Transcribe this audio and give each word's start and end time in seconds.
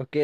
Ok, 0.00 0.16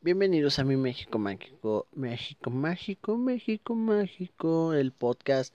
bienvenidos 0.00 0.58
a 0.58 0.64
mi 0.64 0.74
México 0.76 1.18
Mágico, 1.18 1.86
México 1.92 2.48
Mágico, 2.48 3.18
México 3.18 3.74
Mágico, 3.74 4.72
el 4.72 4.90
podcast 4.90 5.54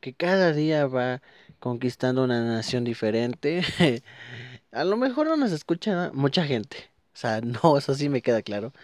que 0.00 0.12
cada 0.12 0.52
día 0.52 0.86
va 0.86 1.22
conquistando 1.60 2.22
una 2.24 2.44
nación 2.44 2.84
diferente. 2.84 3.62
a 4.70 4.84
lo 4.84 4.98
mejor 4.98 5.28
no 5.28 5.38
nos 5.38 5.50
escucha 5.52 6.10
mucha 6.12 6.44
gente, 6.44 6.76
o 7.14 7.16
sea, 7.16 7.40
no, 7.62 7.78
eso 7.78 7.94
sí 7.94 8.10
me 8.10 8.20
queda 8.20 8.42
claro. 8.42 8.74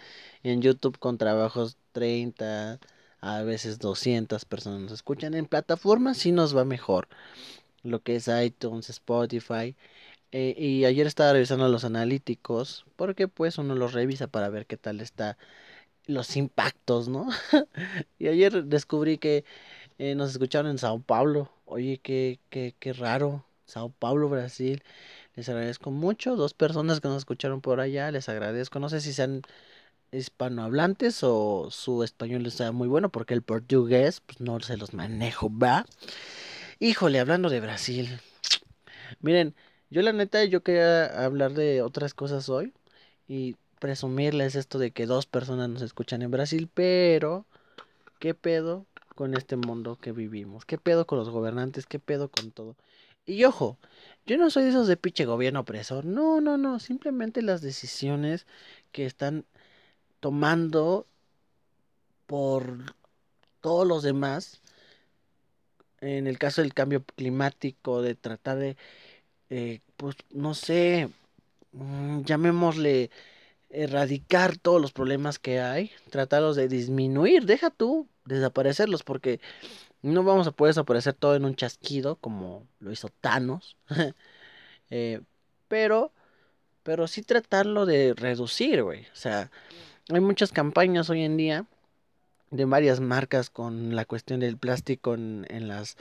En 0.43 0.63
YouTube 0.63 0.99
con 0.99 1.19
trabajos 1.19 1.77
30, 1.93 2.81
a 3.21 3.43
veces 3.43 3.81
200 3.81 4.47
personas 4.47 4.81
nos 4.81 4.93
escuchan. 4.93 5.35
En 5.35 5.45
plataformas 5.45 6.17
sí 6.17 6.33
nos 6.33 6.57
va 6.57 6.65
mejor, 6.65 7.07
lo 7.83 8.03
que 8.03 8.17
es 8.17 8.29
iTunes, 8.29 8.89
Spotify. 8.89 9.77
Eh, 10.33 10.55
y 10.57 10.85
ayer 10.85 11.07
estaba 11.07 11.33
revisando 11.33 11.69
los 11.69 11.85
analíticos, 11.85 12.87
porque 12.97 13.29
pues 13.29 13.59
uno 13.59 13.75
los 13.75 13.93
revisa 13.93 14.29
para 14.29 14.49
ver 14.49 14.67
qué 14.67 14.77
tal 14.77 15.01
está 15.01 15.37
los 16.07 16.37
impactos, 16.37 17.09
¿no? 17.09 17.29
y 18.19 18.29
ayer 18.29 18.65
descubrí 18.65 19.19
que 19.19 19.45
eh, 19.99 20.15
nos 20.15 20.31
escucharon 20.31 20.71
en 20.71 20.79
Sao 20.79 21.01
Paulo. 21.01 21.51
Oye, 21.67 22.01
qué, 22.03 22.39
qué, 22.51 22.75
qué 22.79 22.93
raro. 22.93 23.45
Sao 23.67 23.91
Paulo, 23.91 24.29
Brasil. 24.29 24.83
Les 25.37 25.49
agradezco 25.49 25.91
mucho. 25.91 26.37
Dos 26.37 26.55
personas 26.55 27.01
que 27.01 27.09
nos 27.09 27.19
escucharon 27.19 27.61
por 27.61 27.81
allá, 27.81 28.11
les 28.11 28.29
agradezco. 28.29 28.81
No 28.81 28.89
sé 28.89 29.01
si 29.01 29.13
sean 29.13 29.43
hispanohablantes 30.13 31.23
o 31.23 31.69
su 31.71 32.03
español 32.03 32.47
está 32.47 32.73
muy 32.73 32.89
bueno, 32.89 33.11
porque 33.11 33.35
el 33.35 33.43
portugués, 33.43 34.21
pues 34.21 34.41
no 34.41 34.59
se 34.61 34.77
los 34.77 34.95
manejo, 34.95 35.51
¿va? 35.57 35.87
Híjole, 36.81 37.21
hablando 37.21 37.49
de 37.49 37.61
Brasil. 37.61 38.21
Miren, 39.21 39.55
yo 39.91 40.03
la 40.03 40.13
neta, 40.13 40.45
yo 40.45 40.63
quería 40.63 41.25
hablar 41.25 41.53
de 41.53 41.83
otras 41.83 42.15
cosas 42.15 42.49
hoy 42.49 42.73
y 43.29 43.57
presumirles 43.81 44.55
esto 44.55 44.79
de 44.79 44.93
que 44.93 45.07
dos 45.07 45.27
personas 45.27 45.69
nos 45.69 45.83
escuchan 45.83 46.23
en 46.23 46.31
Brasil, 46.31 46.69
pero 46.73 47.47
¿qué 48.21 48.35
pedo 48.35 48.87
con 49.15 49.35
este 49.35 49.57
mundo 49.57 49.97
que 49.97 50.13
vivimos? 50.13 50.65
¿Qué 50.65 50.79
pedo 50.79 51.07
con 51.07 51.19
los 51.19 51.31
gobernantes? 51.31 51.87
¿Qué 51.87 51.99
pedo 51.99 52.31
con 52.31 52.53
todo? 52.53 52.77
Y 53.27 53.45
ojo, 53.45 53.79
yo 54.27 54.39
no 54.39 54.51
soy 54.51 54.65
de 54.65 54.71
esos 54.71 54.89
de 54.89 54.97
pinche 54.97 55.25
gobierno 55.25 55.61
opresor, 55.61 56.05
no, 56.05 56.41
no, 56.41 56.57
no, 56.57 56.79
simplemente 56.79 57.43
las 57.43 57.63
decisiones 57.63 58.47
que 58.93 59.07
están 59.07 59.45
tomando 60.21 61.07
por 62.27 62.95
todos 63.61 63.87
los 63.87 64.03
demás, 64.03 64.61
en 66.01 66.27
el 66.27 66.39
caso 66.39 66.63
del 66.63 66.75
cambio 66.75 67.05
climático, 67.05 68.03
de 68.03 68.15
tratar 68.15 68.59
de 68.59 68.77
eh, 69.51 69.81
pues 69.97 70.17
no 70.31 70.55
sé, 70.55 71.09
mm, 71.73 72.23
llamémosle 72.23 73.11
erradicar 73.71 74.57
todos 74.57 74.81
los 74.81 74.93
problemas 74.93 75.39
que 75.39 75.61
hay, 75.61 75.91
tratarlos 76.11 76.57
de 76.57 76.69
disminuir, 76.69 77.47
deja 77.47 77.71
tú 77.71 78.09
desaparecerlos, 78.25 79.03
porque 79.03 79.41
no 80.03 80.23
vamos 80.25 80.47
a 80.47 80.53
poder 80.53 80.71
desaparecer 80.75 81.15
todo 81.15 81.37
en 81.37 81.45
un 81.45 81.57
chasquido 81.57 82.17
como 82.17 82.67
lo 82.81 82.93
hizo 82.93 83.09
Thanos, 83.21 83.77
eh, 84.91 85.21
pero, 85.69 86.13
pero 86.83 87.07
sí 87.09 87.23
tratarlo 87.23 87.87
de 87.87 88.15
reducir, 88.15 88.83
güey, 88.83 89.03
o 89.13 89.17
sea, 89.17 89.51
hay 90.09 90.21
muchas 90.21 90.53
campañas 90.53 91.11
hoy 91.11 91.23
en 91.23 91.37
día 91.37 91.67
de 92.51 92.65
varias 92.65 93.01
marcas 93.01 93.51
con 93.51 93.95
la 93.95 94.05
cuestión 94.05 94.41
del 94.41 94.57
plástico 94.57 95.15
en, 95.15 95.47
en 95.51 95.69
las 95.69 95.97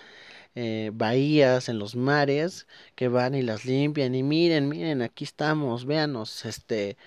eh, 0.61 0.91
bahías, 0.93 1.69
en 1.69 1.79
los 1.79 1.95
mares, 1.95 2.67
que 2.95 3.07
van 3.07 3.33
y 3.35 3.41
las 3.41 3.63
limpian 3.65 4.13
y 4.13 4.23
miren, 4.23 4.67
miren, 4.69 5.02
aquí 5.02 5.23
estamos, 5.23 5.85
véanos, 5.85 6.45
este, 6.45 6.97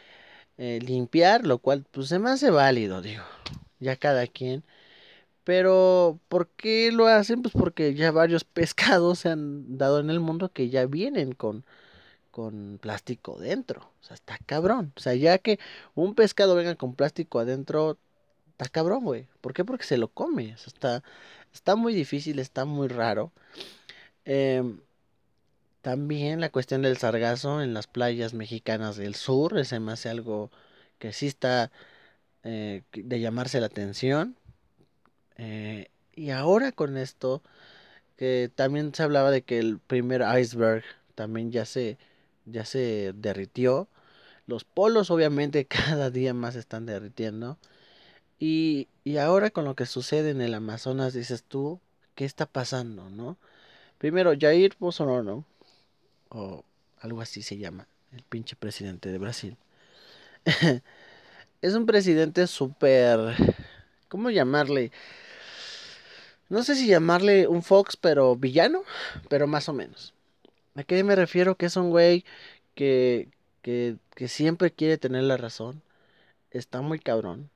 eh, 0.59 0.81
limpiar, 0.83 1.47
lo 1.47 1.59
cual 1.59 1.85
pues 1.91 2.09
se 2.09 2.19
me 2.19 2.31
hace 2.31 2.51
válido, 2.51 3.03
digo, 3.03 3.25
ya 3.81 3.97
cada 3.97 4.27
quien. 4.27 4.65
Pero, 5.45 6.21
¿por 6.29 6.49
qué 6.51 6.93
lo 6.93 7.07
hacen? 7.09 7.43
Pues 7.43 7.53
porque 7.55 7.95
ya 7.95 8.11
varios 8.13 8.45
pescados 8.59 9.21
se 9.21 9.31
han 9.31 9.79
dado 9.79 10.01
en 10.01 10.11
el 10.11 10.21
mundo 10.21 10.51
que 10.53 10.71
ya 10.71 10.87
vienen 10.87 11.33
con, 11.33 11.65
con 12.31 12.79
plástico 12.81 13.39
dentro. 13.39 13.83
O 14.03 14.05
sea, 14.05 14.15
está 14.15 14.39
cabrón. 14.47 14.93
O 14.97 15.01
sea, 15.01 15.15
ya 15.15 15.39
que 15.39 15.59
un 15.95 16.15
pescado 16.15 16.55
venga 16.57 16.77
con 16.77 16.95
plástico 16.95 17.41
adentro, 17.41 17.99
está 18.53 18.69
cabrón, 18.71 19.05
güey. 19.05 19.29
¿Por 19.41 19.55
qué? 19.55 19.65
Porque 19.65 19.85
se 19.85 19.99
lo 19.99 20.09
come. 20.09 20.55
O 20.55 20.59
sea, 20.59 20.69
está, 20.69 21.05
está 21.53 21.77
muy 21.77 21.95
difícil, 21.95 22.39
está 22.39 22.65
muy 22.65 22.89
raro. 22.89 23.33
Em, 24.25 24.81
también 25.83 26.41
la 26.41 26.51
cuestión 26.51 26.83
del 26.83 26.97
sargazo 26.99 27.63
en 27.63 27.75
las 27.75 27.87
playas 27.89 28.35
mexicanas 28.35 28.97
del 28.97 29.15
sur, 29.15 29.59
ese 29.59 29.81
me 29.81 29.93
hace 29.93 30.09
algo 30.09 30.51
que 30.99 31.13
sí 31.13 31.27
está 31.27 31.73
eh, 32.45 32.83
de 32.93 33.21
llamarse 33.21 33.61
la 33.61 33.67
atención. 33.67 34.37
Eh, 35.37 35.89
y 36.15 36.31
ahora 36.31 36.73
con 36.73 36.97
esto, 36.97 37.43
que 38.17 38.51
también 38.55 38.95
se 38.95 39.03
hablaba 39.03 39.31
de 39.31 39.43
que 39.43 39.59
el 39.59 39.79
primer 39.81 40.23
iceberg 40.39 40.85
también 41.15 41.51
ya 41.53 41.65
se, 41.67 41.99
ya 42.47 42.65
se 42.65 43.13
derritió. 43.15 43.89
Los 44.47 44.65
polos 44.65 45.11
obviamente 45.11 45.67
cada 45.67 46.11
día 46.11 46.35
más 46.35 46.57
están 46.57 46.87
derritiendo. 46.87 47.59
Y, 48.45 48.89
y 49.05 49.19
ahora 49.19 49.51
con 49.51 49.65
lo 49.65 49.77
que 49.77 49.87
sucede 49.87 50.31
en 50.31 50.41
el 50.41 50.55
Amazonas, 50.55 51.15
dices 51.15 51.45
tú, 51.45 51.79
¿qué 52.17 52.25
está 52.25 52.45
pasando, 52.45 53.09
no? 53.09 53.37
Primero, 53.99 54.33
Jair 54.37 54.75
Bolsonaro, 54.81 55.45
o 56.31 56.65
algo 56.99 57.21
así 57.21 57.43
se 57.43 57.57
llama, 57.57 57.87
el 58.11 58.25
pinche 58.25 58.57
presidente 58.57 59.13
de 59.13 59.19
Brasil. 59.19 59.57
es 61.63 61.75
un 61.75 61.87
presidente 61.87 62.49
súper... 62.49 63.37
¿Cómo 64.09 64.29
llamarle? 64.29 64.91
No 66.49 66.65
sé 66.65 66.75
si 66.75 66.89
llamarle 66.89 67.47
un 67.47 67.63
Fox, 67.63 67.97
pero 67.97 68.35
villano, 68.35 68.83
pero 69.29 69.47
más 69.47 69.69
o 69.69 69.73
menos. 69.73 70.15
¿A 70.75 70.83
qué 70.83 71.05
me 71.05 71.15
refiero? 71.15 71.57
Que 71.57 71.67
es 71.67 71.77
un 71.77 71.91
güey 71.91 72.25
que, 72.75 73.29
que, 73.63 73.99
que 74.17 74.27
siempre 74.27 74.73
quiere 74.73 74.99
tener 74.99 75.23
la 75.23 75.37
razón. 75.37 75.81
Está 76.51 76.83
muy 76.83 76.99
cabrón. 76.99 77.52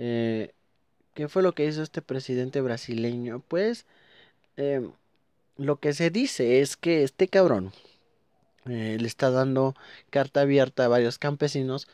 Eh, 0.00 0.54
¿Qué 1.14 1.28
fue 1.28 1.42
lo 1.42 1.52
que 1.54 1.66
hizo 1.66 1.82
este 1.82 2.00
presidente 2.00 2.62
brasileño? 2.62 3.40
Pues 3.46 3.84
em, 4.56 4.92
lo 5.58 5.76
que 5.80 5.92
se 5.92 6.10
dice 6.10 6.60
es 6.62 6.76
que 6.76 7.02
este 7.04 7.28
cabrón 7.28 7.72
eh, 8.66 8.96
le 8.98 9.06
está 9.06 9.30
dando 9.30 9.74
carta 10.10 10.42
abierta 10.42 10.86
a 10.86 10.88
varios 10.88 11.18
campesinos 11.18 11.86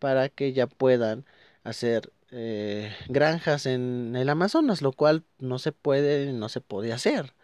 para 0.00 0.28
que 0.28 0.52
ya 0.52 0.66
puedan 0.66 1.24
hacer 1.64 2.12
eh, 2.32 2.92
granjas 3.08 3.66
en 3.66 4.16
el 4.16 4.28
Amazonas, 4.30 4.82
lo 4.82 4.92
cual 4.92 5.24
no 5.38 5.60
se 5.60 5.72
puede, 5.72 6.32
no 6.32 6.48
se 6.48 6.60
puede 6.60 6.92
hacer. 6.92 7.34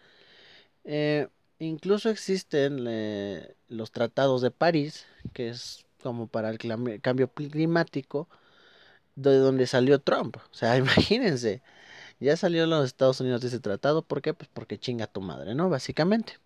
incluso 1.59 2.09
existen 2.09 2.85
los 3.69 3.91
tratados 3.91 4.41
de 4.41 4.51
París, 4.51 5.05
que 5.33 5.49
es 5.49 5.85
como 6.03 6.27
para 6.27 6.49
el 6.49 6.57
cambio 7.01 7.29
climático, 7.29 8.27
de 9.15 9.37
donde 9.37 9.67
salió 9.67 9.99
Trump. 9.99 10.37
O 10.37 10.53
sea, 10.53 10.77
imagínense. 10.77 11.61
Ya 12.19 12.37
salió 12.37 12.65
los 12.67 12.85
Estados 12.85 13.19
Unidos 13.21 13.41
de 13.41 13.47
ese 13.49 13.59
tratado. 13.59 14.03
¿Por 14.03 14.21
qué? 14.21 14.33
Pues 14.33 14.49
porque 14.53 14.79
chinga 14.79 15.07
tu 15.07 15.21
madre, 15.21 15.55
¿no? 15.55 15.69
Básicamente. 15.69 16.37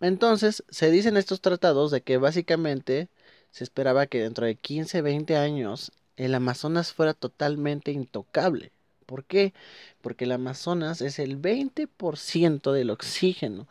Entonces, 0.00 0.64
se 0.68 0.90
dicen 0.90 1.16
estos 1.16 1.40
tratados 1.40 1.90
de 1.90 2.02
que 2.02 2.18
básicamente 2.18 3.08
se 3.50 3.64
esperaba 3.64 4.06
que 4.06 4.20
dentro 4.20 4.46
de 4.46 4.56
15, 4.56 5.00
20 5.02 5.36
años 5.36 5.92
el 6.16 6.34
Amazonas 6.34 6.92
fuera 6.92 7.14
totalmente 7.14 7.92
intocable. 7.92 8.72
¿Por 9.06 9.24
qué? 9.24 9.54
Porque 10.02 10.24
el 10.24 10.32
Amazonas 10.32 11.00
es 11.00 11.18
el 11.18 11.40
20% 11.40 12.72
del 12.72 12.90
oxígeno 12.90 13.68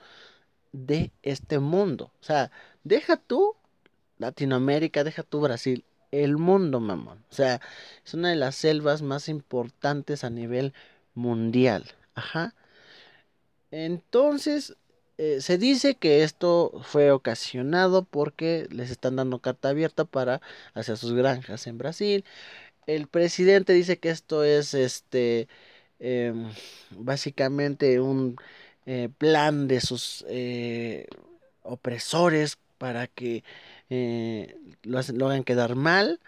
de 0.72 1.12
este 1.24 1.60
mundo. 1.60 2.12
O 2.22 2.24
sea, 2.24 2.52
deja 2.84 3.18
tú 3.18 3.56
Latinoamérica, 4.18 5.04
deja 5.04 5.24
tú 5.24 5.42
Brasil 5.42 5.84
el 6.14 6.38
mundo, 6.38 6.80
mamón. 6.80 7.24
O 7.32 7.34
sea, 7.34 7.60
es 8.06 8.14
una 8.14 8.30
de 8.30 8.36
las 8.36 8.56
selvas 8.56 9.02
más 9.02 9.30
importantes 9.30 10.24
a 10.24 10.30
nivel 10.30 10.74
mundial. 11.16 11.86
Ajá. 12.16 12.54
Entonces, 13.72 14.76
eh, 15.18 15.42
se 15.42 15.58
dice 15.58 15.96
que 15.96 16.24
esto 16.24 16.82
fue 16.84 17.12
ocasionado 17.12 18.04
porque 18.06 18.68
les 18.72 18.92
están 18.92 19.16
dando 19.16 19.40
carta 19.40 19.70
abierta 19.70 20.06
para 20.06 20.42
hacer 20.74 20.98
sus 20.98 21.14
granjas 21.14 21.68
en 21.68 21.78
Brasil. 21.78 22.26
El 22.88 23.08
presidente 23.08 23.74
dice 23.74 23.98
que 24.00 24.10
esto 24.10 24.44
es 24.44 24.74
este 24.74 25.48
em, 26.00 26.50
básicamente 26.92 28.00
un 28.02 28.38
eh, 28.86 29.10
plan 29.18 29.68
de 29.68 29.82
sus 29.82 30.26
eh, 30.30 31.08
opresores 31.64 32.58
para 32.78 33.08
que 33.08 33.44
eh, 33.90 34.56
lo, 34.84 35.00
hagan 35.00 35.44
quedar 35.44 35.76
mal. 35.76 36.20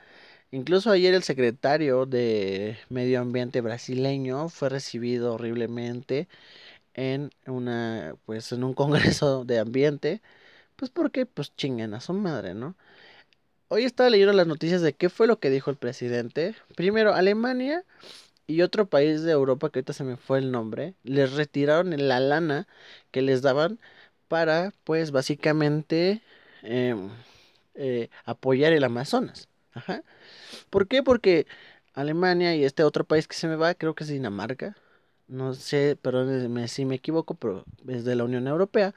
Incluso 0.52 0.92
ayer 0.92 1.14
el 1.14 1.24
secretario 1.24 2.06
de 2.06 2.78
Medio 2.90 3.22
Ambiente 3.22 3.62
brasileño 3.62 4.50
fue 4.50 4.70
recibido 4.70 5.34
horriblemente 5.36 6.28
en 6.94 7.32
una 7.48 8.16
pues 8.26 8.52
en 8.52 8.64
un 8.64 8.74
congreso 8.76 9.46
de 9.46 9.60
ambiente, 9.60 10.22
pues 10.76 10.92
porque 10.92 11.26
pues 11.26 11.56
chingan 11.56 11.94
a 11.94 12.02
su 12.02 12.14
madre, 12.14 12.56
¿no? 12.56 12.76
hoy 13.68 13.84
estaba 13.86 14.10
leyendo 14.10 14.34
las 14.34 14.48
noticias 14.48 14.82
de 14.82 14.94
qué 14.94 15.10
fue 15.10 15.28
lo 15.28 15.40
que 15.40 15.50
dijo 15.50 15.70
el 15.70 15.78
presidente. 15.78 16.56
Primero, 16.76 17.14
Alemania 17.14 17.84
y 18.48 18.62
otro 18.62 18.88
país 18.88 19.24
de 19.24 19.32
Europa 19.32 19.70
que 19.70 19.80
ahorita 19.80 19.94
se 19.94 20.04
me 20.04 20.18
fue 20.18 20.40
el 20.40 20.52
nombre, 20.52 20.96
les 21.04 21.34
retiraron 21.34 21.94
la 22.08 22.20
lana 22.20 22.68
que 23.12 23.22
les 23.22 23.42
daban 23.42 23.80
para, 24.28 24.74
pues, 24.84 25.12
básicamente 25.12 26.22
em, 26.64 27.10
eh, 27.76 28.10
apoyar 28.26 28.74
el 28.74 28.84
Amazonas. 28.84 29.50
¿Por 30.70 30.88
qué? 30.88 31.04
Porque 31.04 31.48
Alemania 31.94 32.56
y 32.56 32.64
este 32.64 32.84
otro 32.84 33.04
país 33.04 33.28
que 33.28 33.36
se 33.36 33.48
me 33.48 33.56
va, 33.56 33.74
creo 33.74 33.96
que 33.96 34.04
es 34.04 34.10
Dinamarca, 34.10 34.76
no 35.28 35.54
sé, 35.54 35.98
perdónenme 36.02 36.68
si 36.68 36.86
me 36.86 36.96
equivoco, 36.96 37.34
pero 37.36 37.66
es 37.88 38.06
de 38.06 38.16
la 38.16 38.24
Unión 38.24 38.48
Europea, 38.48 38.94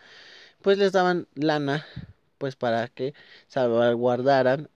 pues 0.62 0.78
les 0.78 0.92
daban 0.92 1.26
lana, 1.34 1.86
pues 2.38 2.56
para 2.56 2.88
que 2.88 3.14
salvaguardaran 3.48 4.68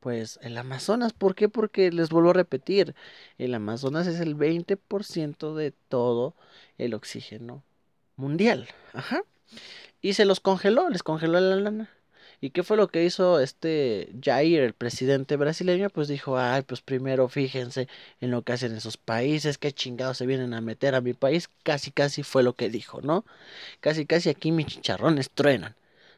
pues 0.00 0.38
el 0.42 0.56
Amazonas. 0.56 1.12
¿Por 1.12 1.34
qué? 1.34 1.48
Porque 1.48 1.90
les 1.90 2.10
vuelvo 2.10 2.30
a 2.30 2.34
repetir, 2.34 2.94
el 3.38 3.54
Amazonas 3.54 4.06
es 4.06 4.20
el 4.20 4.36
20% 4.36 5.54
de 5.54 5.72
todo 5.88 6.34
el 6.78 6.94
oxígeno 6.94 7.62
mundial. 8.16 8.68
Ajá. 8.92 9.22
Y 10.00 10.14
se 10.14 10.24
los 10.24 10.40
congeló, 10.40 10.88
les 10.90 11.02
congeló 11.02 11.40
la 11.40 11.56
lana. 11.56 11.90
¿Y 12.40 12.50
qué 12.50 12.62
fue 12.62 12.76
lo 12.76 12.88
que 12.88 13.04
hizo 13.04 13.40
este 13.40 14.12
Jair, 14.22 14.62
el 14.62 14.72
presidente 14.72 15.36
brasileño? 15.36 15.90
Pues 15.90 16.06
dijo, 16.08 16.38
ay, 16.38 16.62
pues 16.62 16.80
primero 16.80 17.28
fíjense 17.28 17.88
en 18.20 18.30
lo 18.30 18.42
que 18.42 18.52
hacen 18.52 18.76
esos 18.76 18.96
países, 18.96 19.58
qué 19.58 19.72
chingados 19.72 20.18
se 20.18 20.26
vienen 20.26 20.54
a 20.54 20.60
meter 20.60 20.94
a 20.94 21.00
mi 21.00 21.14
país. 21.14 21.50
Casi, 21.64 21.90
casi 21.90 22.22
fue 22.22 22.44
lo 22.44 22.54
que 22.54 22.70
dijo, 22.70 23.00
¿no? 23.02 23.24
Casi, 23.80 24.06
casi 24.06 24.28
aquí 24.28 24.52
mis 24.52 24.66
chicharrones 24.66 25.30
truenan. 25.30 25.74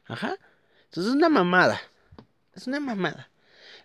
Ajá. 0.06 0.36
Entonces 0.86 1.10
es 1.10 1.16
una 1.16 1.30
mamada. 1.30 1.80
Es 2.54 2.66
una 2.66 2.80
mamada. 2.80 3.30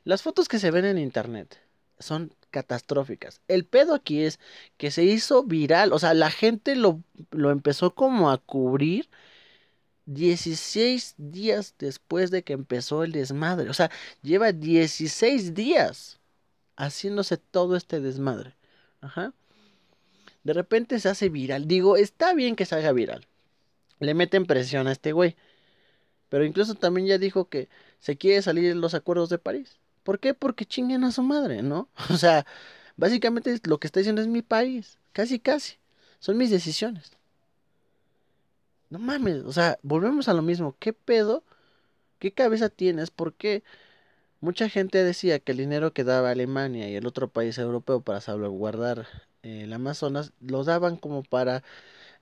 Las 0.03 0.21
fotos 0.21 0.47
que 0.49 0.59
se 0.59 0.71
ven 0.71 0.85
en 0.85 0.97
internet 0.97 1.59
son 1.99 2.33
catastróficas. 2.51 3.41
El 3.47 3.65
pedo 3.65 3.93
aquí 3.95 4.23
es 4.23 4.39
que 4.77 4.91
se 4.91 5.03
hizo 5.03 5.43
viral, 5.43 5.93
o 5.93 5.99
sea, 5.99 6.13
la 6.13 6.31
gente 6.31 6.75
lo, 6.75 7.01
lo 7.31 7.51
empezó 7.51 7.95
como 7.95 8.31
a 8.31 8.37
cubrir 8.37 9.09
16 10.05 11.15
días 11.17 11.75
después 11.79 12.31
de 12.31 12.43
que 12.43 12.53
empezó 12.53 13.03
el 13.03 13.11
desmadre. 13.11 13.69
O 13.69 13.73
sea, 13.73 13.91
lleva 14.21 14.51
16 14.51 15.53
días 15.53 16.19
haciéndose 16.75 17.37
todo 17.37 17.75
este 17.75 17.99
desmadre. 17.99 18.55
Ajá. 19.01 19.33
De 20.43 20.53
repente 20.53 20.99
se 20.99 21.09
hace 21.09 21.29
viral. 21.29 21.67
Digo, 21.67 21.97
está 21.97 22.33
bien 22.33 22.55
que 22.55 22.65
se 22.65 22.75
haga 22.75 22.91
viral. 22.91 23.25
Le 23.99 24.13
meten 24.13 24.45
presión 24.45 24.87
a 24.87 24.91
este 24.91 25.11
güey. 25.11 25.35
Pero 26.29 26.45
incluso 26.45 26.75
también 26.75 27.07
ya 27.07 27.17
dijo 27.17 27.49
que 27.49 27.69
se 27.99 28.17
quiere 28.17 28.41
salir 28.41 28.71
en 28.71 28.81
los 28.81 28.93
acuerdos 28.93 29.29
de 29.29 29.37
París. 29.39 29.79
¿Por 30.03 30.19
qué? 30.19 30.33
Porque 30.33 30.65
chinguen 30.65 31.03
a 31.03 31.11
su 31.11 31.23
madre, 31.23 31.63
¿no? 31.63 31.89
O 32.11 32.17
sea, 32.17 32.45
básicamente 32.95 33.59
lo 33.63 33.79
que 33.79 33.87
está 33.87 33.99
diciendo 33.99 34.21
es 34.21 34.27
mi 34.27 34.41
país. 34.41 34.97
Casi, 35.13 35.39
casi. 35.39 35.77
Son 36.19 36.37
mis 36.37 36.51
decisiones. 36.51 37.11
No 38.89 38.99
mames, 38.99 39.43
o 39.43 39.51
sea, 39.51 39.77
volvemos 39.83 40.27
a 40.29 40.33
lo 40.33 40.41
mismo. 40.41 40.75
¿Qué 40.79 40.93
pedo? 40.93 41.43
¿Qué 42.19 42.31
cabeza 42.33 42.69
tienes? 42.69 43.11
Porque 43.11 43.63
mucha 44.41 44.69
gente 44.69 45.03
decía 45.03 45.39
que 45.39 45.53
el 45.53 45.59
dinero 45.59 45.93
que 45.93 46.03
daba 46.03 46.31
Alemania 46.31 46.89
y 46.89 46.95
el 46.95 47.07
otro 47.07 47.29
país 47.29 47.57
europeo 47.57 48.01
para 48.01 48.21
salvaguardar 48.21 49.07
eh, 49.43 49.63
el 49.63 49.73
Amazonas 49.73 50.33
lo 50.41 50.63
daban 50.63 50.97
como 50.97 51.23
para 51.23 51.63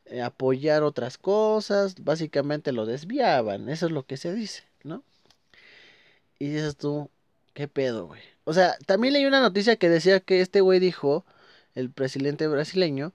eh, 0.06 0.22
apoyar 0.22 0.84
otras 0.84 1.18
cosas, 1.18 1.96
básicamente 2.04 2.72
lo 2.74 2.86
desviaban, 2.86 3.70
eso 3.70 3.88
es 3.88 3.92
lo 3.94 4.06
que 4.06 4.18
se 4.18 4.34
dice, 4.34 4.64
¿no? 4.84 5.04
Y 6.40 6.50
dices 6.50 6.76
tú, 6.78 7.10
¿qué 7.54 7.68
pedo, 7.68 8.08
güey? 8.08 8.22
O 8.46 8.54
sea, 8.54 8.78
también 8.86 9.14
leí 9.14 9.26
una 9.26 9.42
noticia 9.42 9.78
que 9.78 9.90
decía 9.90 10.20
que 10.20 10.42
este 10.42 10.62
güey 10.62 10.80
dijo, 10.80 11.26
el 11.76 11.92
presidente 11.92 12.48
brasileño, 12.48 13.14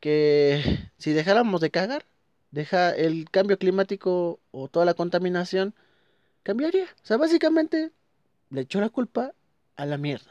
que 0.00 0.62
si 0.98 1.12
dejáramos 1.12 1.60
de 1.60 1.70
cagar, 1.70 2.04
deja 2.54 2.90
el 2.90 3.28
cambio 3.30 3.58
climático 3.58 4.40
o 4.52 4.68
toda 4.68 4.86
la 4.86 4.94
contaminación, 4.94 5.74
cambiaría. 6.42 6.84
O 6.84 7.06
sea, 7.06 7.16
básicamente 7.16 7.90
le 8.50 8.62
echó 8.62 8.80
la 8.80 8.88
culpa 8.88 9.34
a 9.76 9.86
la 9.86 9.98
mierda. 9.98 10.30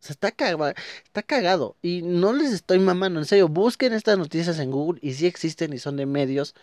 O 0.00 0.06
sea, 0.06 0.12
está, 0.12 0.32
cagado, 0.32 0.74
está 1.04 1.22
cagado. 1.22 1.76
Y 1.80 2.02
no 2.02 2.32
les 2.32 2.52
estoy 2.52 2.78
mamando, 2.80 3.20
en 3.20 3.26
serio. 3.26 3.48
Busquen 3.48 3.92
estas 3.92 4.18
noticias 4.18 4.58
en 4.58 4.70
Google 4.70 4.98
y 5.02 5.14
sí 5.14 5.26
existen 5.26 5.72
y 5.72 5.78
son 5.78 5.96
de 5.96 6.04
medios 6.04 6.54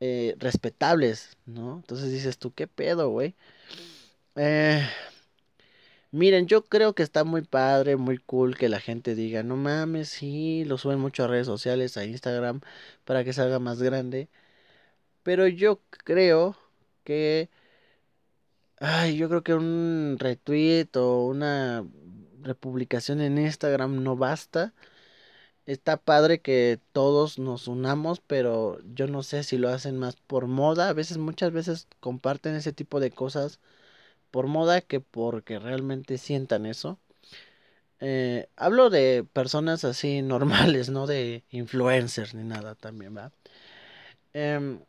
eh, 0.00 0.34
respetables, 0.38 1.36
¿no? 1.46 1.76
Entonces 1.76 2.10
dices 2.10 2.38
tú, 2.38 2.52
¿qué 2.52 2.66
pedo, 2.66 3.10
güey? 3.10 3.34
Eh, 4.36 4.86
Miren, 6.10 6.46
yo 6.46 6.64
creo 6.64 6.94
que 6.94 7.02
está 7.02 7.24
muy 7.24 7.42
padre, 7.42 7.96
muy 7.96 8.16
cool 8.18 8.56
que 8.56 8.68
la 8.70 8.80
gente 8.80 9.14
diga, 9.14 9.42
no 9.42 9.56
mames, 9.56 10.08
sí, 10.08 10.64
lo 10.64 10.78
suben 10.78 10.98
mucho 11.00 11.24
a 11.24 11.26
redes 11.28 11.46
sociales, 11.46 11.96
a 11.98 12.04
Instagram, 12.06 12.60
para 13.04 13.24
que 13.24 13.32
salga 13.34 13.58
más 13.58 13.82
grande. 13.82 14.28
Pero 15.22 15.46
yo 15.48 15.80
creo 16.04 16.56
que... 17.04 17.50
Ay, 18.80 19.16
yo 19.16 19.28
creo 19.28 19.42
que 19.42 19.54
un 19.54 20.16
retweet 20.18 20.88
o 20.96 21.26
una 21.26 21.84
republicación 22.42 23.20
en 23.20 23.38
Instagram 23.38 24.02
no 24.02 24.16
basta. 24.16 24.72
Está 25.66 25.98
padre 25.98 26.40
que 26.40 26.80
todos 26.92 27.38
nos 27.38 27.68
unamos, 27.68 28.20
pero 28.20 28.78
yo 28.94 29.06
no 29.06 29.22
sé 29.22 29.44
si 29.44 29.58
lo 29.58 29.68
hacen 29.68 29.98
más 29.98 30.16
por 30.16 30.46
moda. 30.46 30.88
A 30.88 30.92
veces, 30.94 31.18
muchas 31.18 31.52
veces 31.52 31.88
comparten 32.00 32.54
ese 32.56 32.72
tipo 32.72 33.00
de 33.00 33.10
cosas 33.12 33.60
por 34.30 34.46
moda 34.46 34.80
que 34.80 35.00
porque 35.00 35.58
realmente 35.58 36.18
sientan 36.18 36.66
eso. 36.66 36.98
Eh, 38.00 38.48
hablo 38.56 38.90
de 38.90 39.24
personas 39.32 39.84
así 39.84 40.22
normales, 40.22 40.88
no 40.90 41.06
de 41.06 41.44
influencers 41.50 42.34
ni 42.34 42.44
nada 42.44 42.74
también, 42.74 43.16
¿va? 43.16 43.32
Em, 44.32 44.80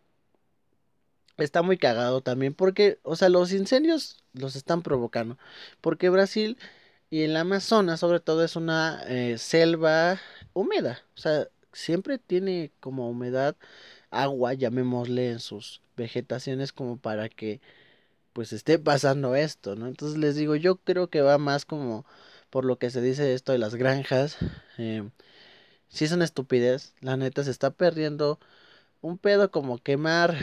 está 1.37 1.61
muy 1.61 1.77
cagado 1.77 2.21
también 2.21 2.53
porque, 2.53 2.99
o 3.03 3.15
sea, 3.15 3.29
los 3.29 3.53
incendios 3.53 4.23
los 4.33 4.55
están 4.55 4.81
provocando. 4.83 5.37
Porque 5.81 6.09
Brasil 6.09 6.57
y 7.09 7.23
el 7.23 7.35
Amazonas 7.37 7.99
sobre 8.01 8.19
todo 8.19 8.43
es 8.43 8.55
una 8.55 9.03
eh, 9.07 9.37
selva 9.37 10.19
húmeda. 10.53 11.01
O 11.15 11.19
sea, 11.19 11.47
siempre 11.73 12.17
tiene 12.19 12.71
como 12.79 13.09
humedad, 13.09 13.55
agua, 14.11 14.53
llamémosle 14.53 15.31
en 15.31 15.39
sus 15.39 15.81
vegetaciones 15.97 16.73
como 16.73 16.97
para 16.97 17.29
que 17.29 17.61
pues 18.39 18.53
esté 18.53 18.79
pasando 18.79 19.35
esto, 19.35 19.75
¿no? 19.75 19.85
Entonces 19.87 20.17
les 20.17 20.37
digo, 20.37 20.55
yo 20.55 20.77
creo 20.77 21.09
que 21.09 21.19
va 21.19 21.37
más 21.37 21.65
como 21.65 22.05
por 22.49 22.63
lo 22.63 22.77
que 22.79 22.89
se 22.89 23.01
dice 23.01 23.33
esto 23.33 23.51
de 23.51 23.57
las 23.57 23.75
granjas. 23.75 24.37
Eh, 24.77 25.09
si 25.89 26.05
es 26.05 26.13
una 26.13 26.23
estupidez, 26.23 26.93
la 27.01 27.17
neta 27.17 27.43
se 27.43 27.51
está 27.51 27.69
perdiendo 27.69 28.39
un 29.01 29.17
pedo 29.17 29.51
como 29.51 29.77
quemar 29.77 30.37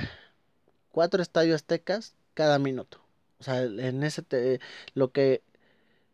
cuatro 0.92 1.22
estadios 1.22 1.54
aztecas 1.54 2.14
cada 2.34 2.58
minuto. 2.58 3.00
O 3.40 3.44
sea, 3.44 3.62
en 3.62 4.02
ese 4.02 4.60
lo 4.92 5.10
que 5.10 5.40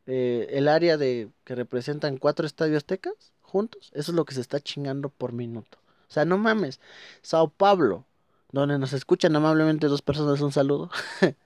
eh, 0.06 0.50
el 0.50 0.68
área 0.68 0.96
de 0.96 1.30
que 1.42 1.56
representan 1.56 2.16
cuatro 2.16 2.46
estadios 2.46 2.76
aztecas 2.76 3.32
juntos, 3.40 3.90
eso 3.92 4.12
es 4.12 4.14
lo 4.14 4.24
que 4.24 4.36
se 4.36 4.40
está 4.40 4.60
chingando 4.60 5.08
por 5.08 5.32
minuto. 5.32 5.78
O 6.08 6.12
sea, 6.12 6.24
no 6.24 6.38
mames. 6.38 6.78
Sao 7.22 7.48
Paulo, 7.48 8.04
donde 8.52 8.78
nos 8.78 8.92
escuchan 8.92 9.34
amablemente 9.34 9.88
dos 9.88 10.02
personas, 10.02 10.40
un 10.42 10.52
saludo. 10.52 10.88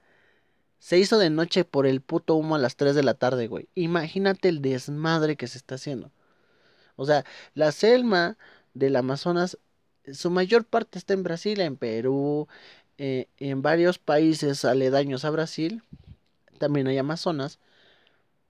Se 0.87 1.01
hizo 1.01 1.19
de 1.19 1.31
noche 1.31 1.65
por 1.65 1.85
el 1.85 2.01
puto 2.01 2.37
humo 2.37 2.55
a 2.55 2.61
las 2.61 2.77
3 2.77 2.95
de 2.95 3.03
la 3.03 3.15
tarde, 3.15 3.49
güey. 3.49 3.69
Imagínate 3.75 4.49
el 4.49 4.63
desmadre 4.63 5.35
que 5.35 5.49
se 5.49 5.59
está 5.59 5.75
haciendo. 5.75 6.13
O 6.95 7.05
sea, 7.07 7.25
la 7.55 7.73
selva 7.73 8.37
del 8.73 8.95
Amazonas, 8.95 9.59
su 10.13 10.31
mayor 10.31 10.65
parte 10.65 10.97
está 10.97 11.13
en 11.13 11.25
Brasil, 11.25 11.61
en 11.61 11.77
Perú, 11.77 12.47
eh, 12.99 13.27
en 13.39 13.63
varios 13.63 13.99
países 13.99 14.65
aledaños 14.65 15.25
a 15.25 15.31
Brasil. 15.31 15.83
También 16.59 16.87
hay 16.87 16.99
Amazonas. 16.99 17.59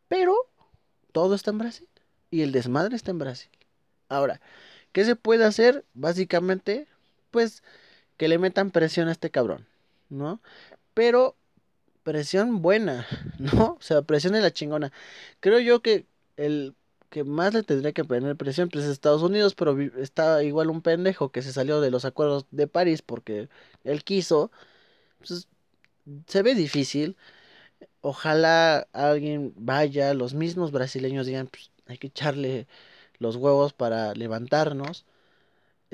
Pero 0.07 0.37
todo 1.13 1.37
está 1.37 1.53
en 1.53 1.59
Brasil. 1.59 1.89
Y 2.31 2.43
el 2.43 2.53
desmadre 2.53 2.97
está 2.97 3.13
en 3.13 3.19
Brasil. 3.19 3.51
Ahora, 4.11 4.43
¿qué 4.93 5.07
se 5.07 5.17
puede 5.17 5.47
hacer? 5.47 5.87
Básicamente, 5.95 6.87
pues 7.31 7.63
que 8.19 8.29
le 8.29 8.37
metan 8.37 8.73
presión 8.73 9.09
a 9.09 9.13
este 9.13 9.31
cabrón, 9.31 9.67
¿no? 10.11 10.43
Pero 10.93 11.35
presión 12.07 12.63
buena, 12.63 13.07
¿no? 13.41 13.77
O 13.81 13.83
sea, 13.83 14.03
presión 14.03 14.33
de 14.35 14.41
la 14.41 14.53
chingona. 14.53 14.93
Creo 15.41 15.59
yo 15.61 15.83
que 15.83 16.07
el 16.37 16.77
que 17.11 17.25
más 17.25 17.55
le 17.55 17.63
tendría 17.65 17.93
que 17.93 18.05
poner 18.05 18.37
presión 18.37 18.69
pues 18.69 18.85
es 18.85 18.91
Estados 18.93 19.23
Unidos, 19.23 19.55
pero 19.57 19.81
está 19.81 20.43
igual 20.45 20.71
un 20.71 20.83
pendejo 20.83 21.31
que 21.33 21.43
se 21.43 21.53
salió 21.53 21.81
de 21.81 21.91
los 21.91 22.05
acuerdos 22.05 22.47
de 22.53 22.69
París 22.69 23.03
porque 23.03 23.49
él 23.85 24.05
quiso. 24.05 24.51
Pues, 25.19 25.49
se 26.29 26.43
ve 26.43 26.55
difícil. 26.55 27.17
Ojalá 28.03 28.89
alguien 28.93 29.55
vaya, 29.57 30.15
los 30.15 30.35
mismos 30.35 30.73
brasileños 30.73 31.27
digan, 31.27 31.49
pues 31.49 31.73
hay 31.87 31.99
que 31.99 32.09
echarle 32.09 32.69
los 33.19 33.37
huevos 33.37 33.73
para 33.75 34.15
levantarnos 34.15 35.07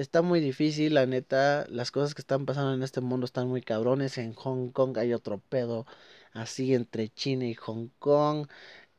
está 0.02 0.22
muy 0.22 0.40
difícil, 0.40 0.94
la 0.94 1.06
neta. 1.06 1.66
Las 1.68 1.90
cosas 1.90 2.14
que 2.14 2.22
están 2.22 2.46
pasando 2.46 2.74
en 2.74 2.82
este 2.82 3.00
mundo 3.00 3.26
están 3.26 3.48
muy 3.48 3.62
cabrones. 3.62 4.18
En 4.18 4.34
Hong 4.34 4.70
Kong 4.70 4.98
hay 4.98 5.12
otro 5.14 5.38
pedo. 5.38 5.86
así 6.32 6.74
entre 6.74 7.08
China 7.10 7.46
y 7.46 7.54
Hong 7.54 7.88
Kong. 7.98 8.48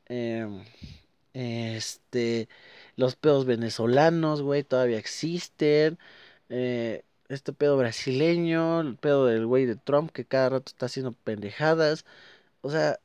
Em, 0.07 0.63
este, 1.33 2.49
los 2.95 3.15
pedos 3.15 3.45
venezolanos, 3.45 4.41
güey, 4.41 4.63
todavía 4.63 4.97
existen. 4.99 5.99
Eh, 6.49 7.03
este 7.29 7.53
pedo 7.53 7.77
brasileño, 7.77 8.81
el 8.81 8.97
pedo 8.97 9.25
del 9.27 9.45
güey 9.47 9.65
de 9.65 9.75
Trump 9.75 10.11
que 10.11 10.25
cada 10.25 10.49
rato 10.49 10.71
está 10.71 10.87
haciendo 10.87 11.13
pendejadas. 11.13 12.05
O 12.61 12.71
sea, 12.71 12.99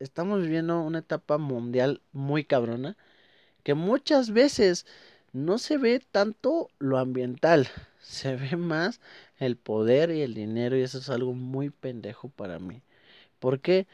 estamos 0.00 0.42
viviendo 0.42 0.80
una 0.82 1.00
etapa 1.00 1.38
mundial 1.38 2.02
muy 2.12 2.44
cabrona 2.44 2.96
que 3.64 3.74
muchas 3.74 4.30
veces 4.32 4.86
no 5.36 5.58
se 5.58 5.78
ve 5.78 6.00
tanto 6.10 6.70
lo 6.78 6.98
ambiental, 6.98 7.68
se 8.00 8.36
ve 8.36 8.56
más 8.56 9.00
el 9.38 9.56
poder 9.56 10.10
y 10.10 10.22
el 10.22 10.34
dinero 10.34 10.76
y 10.76 10.82
eso 10.82 10.98
es 10.98 11.10
algo 11.10 11.34
muy 11.34 11.70
pendejo 11.70 12.28
para 12.30 12.58
mí. 12.58 12.82
¿Por 13.38 13.60
qué? 13.60 13.86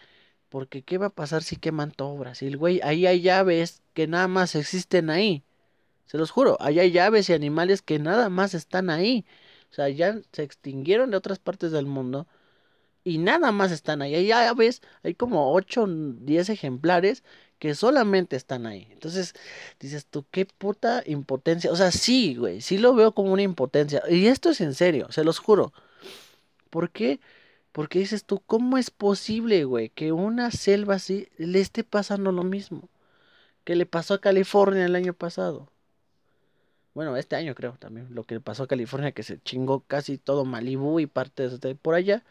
Porque 0.49 0.83
¿qué 0.83 0.99
va 0.99 1.07
a 1.07 1.11
pasar 1.11 1.43
si 1.43 1.57
queman 1.57 1.93
todo 1.93 2.17
Brasil, 2.17 2.57
güey? 2.57 2.81
Ahí 2.83 3.07
hay 3.07 3.23
llaves 3.23 3.83
que 3.95 4.07
nada 4.07 4.29
más 4.29 4.55
existen 4.55 5.11
ahí. 5.11 5.45
Se 6.07 6.19
los 6.19 6.31
juro, 6.31 6.57
ahí 6.61 6.79
hay 6.81 6.93
llaves 6.93 7.31
y 7.31 7.33
animales 7.35 7.83
que 7.83 7.99
nada 7.99 8.29
más 8.29 8.55
están 8.55 8.91
ahí. 8.91 9.25
O 9.71 9.75
sea, 9.75 9.89
ya 9.89 10.21
se 10.33 10.43
extinguieron 10.43 11.11
de 11.11 11.17
otras 11.17 11.39
partes 11.39 11.73
del 11.73 11.87
mundo 11.87 12.27
y 13.05 13.19
nada 13.19 13.53
más 13.53 13.73
están 13.73 14.03
ahí. 14.03 14.15
Hay 14.15 14.27
llaves, 14.29 14.83
hay 15.03 15.15
como 15.15 15.53
8 15.55 15.85
o 15.85 15.87
10 15.89 16.51
ejemplares 16.51 17.25
que 17.63 17.77
solamente 17.77 18.35
están 18.35 18.67
ahí. 18.67 18.89
Entonces, 18.91 19.35
dices 19.79 20.05
tú, 20.07 20.25
qué 20.33 20.47
puta 20.47 21.05
impotencia. 21.07 21.71
O 21.71 21.77
sea, 21.77 21.93
sí, 21.93 22.35
güey, 22.35 22.61
sí 22.61 22.77
lo 22.77 22.93
veo 22.93 23.13
como 23.13 23.33
una 23.33 23.43
impotencia. 23.43 24.03
Y 24.11 24.27
esto 24.27 24.51
es 24.51 24.61
en 24.61 24.75
serio, 24.75 25.07
se 25.13 25.23
los 25.23 25.39
juro. 25.39 25.73
¿Por 26.71 26.91
qué? 26.91 27.21
Porque 27.71 28.01
dices 28.01 28.25
tú, 28.25 28.43
¿cómo 28.47 28.79
es 28.79 28.91
posible, 28.91 29.63
güey, 29.63 29.91
que 29.91 30.11
una 30.11 30.51
selva 30.51 30.97
así 30.97 31.29
le 31.39 31.61
esté 31.61 31.85
pasando 31.85 32.33
lo 32.33 32.43
mismo 32.43 32.89
que 33.63 33.77
le 33.77 33.87
pasó 33.87 34.15
a 34.15 34.21
California 34.21 34.85
el 34.85 34.97
año 34.97 35.15
pasado? 35.15 35.71
Bueno, 36.95 37.17
este 37.17 37.37
año 37.37 37.55
creo 37.55 37.75
también. 37.79 38.09
Lo 38.13 38.25
que 38.25 38.35
le 38.35 38.41
pasó 38.41 38.65
a 38.65 38.69
California, 38.69 39.13
que 39.13 39.23
se 39.23 39.41
chingó 39.41 39.85
casi 39.87 40.19
todo 40.19 40.45
Malibu 40.45 40.99
y 40.99 41.07
partes 41.07 41.61
de 41.61 41.77
por 41.77 41.95
allá. 41.95 42.25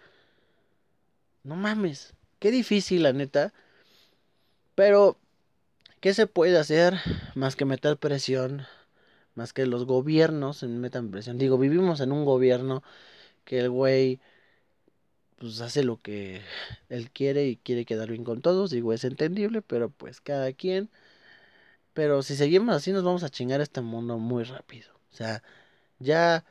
No 1.43 1.55
mames. 1.55 2.15
Qué 2.39 2.51
difícil, 2.51 3.03
la 3.03 3.13
neta. 3.13 3.53
Pero 4.75 5.17
¿Qué 6.01 6.13
se 6.13 6.27
puede 6.27 6.57
hacer 6.57 6.95
más 7.35 7.55
que 7.55 7.65
meter 7.65 7.97
presión? 7.97 8.65
Más 9.35 9.53
que 9.53 9.65
los 9.65 9.85
gobiernos 9.85 10.63
metan 10.63 11.11
presión. 11.11 11.37
Digo, 11.37 11.57
vivimos 11.57 12.01
en 12.01 12.11
un 12.11 12.25
gobierno 12.25 12.83
que 13.45 13.59
el 13.59 13.69
güey 13.69 14.19
pues 15.39 15.61
hace 15.61 15.83
lo 15.83 15.97
que 15.97 16.41
él 16.89 17.11
quiere 17.11 17.47
y 17.47 17.57
quiere 17.57 17.85
quedar 17.85 18.09
bien 18.09 18.23
con 18.23 18.41
todos. 18.41 18.71
Digo, 18.71 18.93
es 18.93 19.03
entendible, 19.03 19.61
pero 19.61 19.89
pues 19.89 20.21
cada 20.21 20.53
quien. 20.53 20.89
Pero 21.93 22.23
si 22.23 22.35
seguimos 22.35 22.75
así 22.75 22.91
nos 22.91 23.03
vamos 23.03 23.23
a 23.23 23.29
chingar 23.29 23.61
este 23.61 23.81
mundo 23.81 24.17
muy 24.17 24.43
rápido. 24.43 24.91
O 25.11 25.15
sea, 25.15 25.43
ya 25.99 26.45